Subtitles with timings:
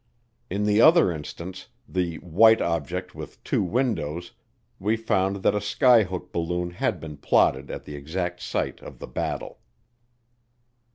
[0.49, 4.31] In the other instance, the "white object with two windows,"
[4.79, 9.05] we found that a skyhook balloon had been plotted at the exact site of the
[9.05, 9.59] "battle."